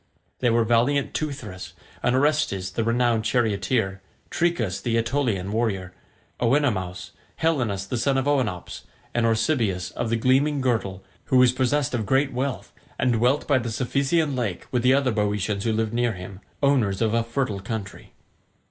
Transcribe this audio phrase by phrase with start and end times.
[0.39, 5.93] They were valiant Teuthras, and Orestes the renowned charioteer, Trechus the Aetolian warrior,
[6.39, 8.81] Oenomaus, Helenus the son of Oenops,
[9.13, 13.59] and Oresbius of the gleaming girdle, who was possessed of great wealth, and dwelt by
[13.59, 17.59] the Cephisian lake with the other Boeotians who lived near him, owners of a fertile
[17.59, 18.13] country.